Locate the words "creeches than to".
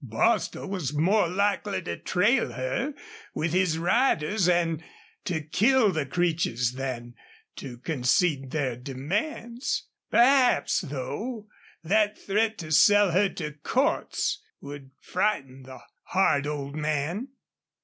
6.07-7.77